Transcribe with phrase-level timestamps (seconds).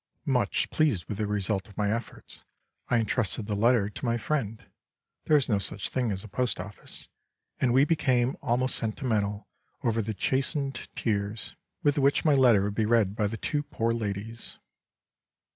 [0.25, 2.43] Much pleased with the result of my efforts,
[2.89, 4.65] I entrusted the letter to my friend
[5.25, 7.07] (there was no such thing as a post office),
[7.59, 9.47] and we became almost sentimental
[9.83, 13.93] over the chastened tears with which my letter would be read by the two poor
[13.93, 14.57] ladies.